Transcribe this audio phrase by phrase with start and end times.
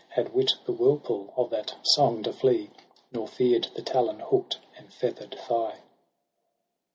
[0.09, 2.71] Had wit the whirlpool of that song to flee.
[3.11, 5.77] Nor fear'd the talon hook'd and feather'd thigh.